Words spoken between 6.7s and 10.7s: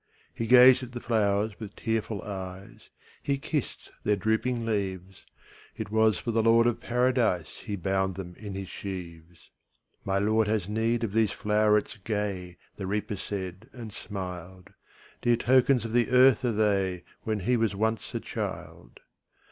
Paradise He bound them in his sheaves. ``My Lord has